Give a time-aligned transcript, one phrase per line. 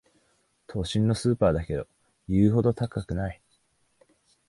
[0.65, 1.85] 都心のスーパーだけど
[2.27, 3.39] 言うほど高くない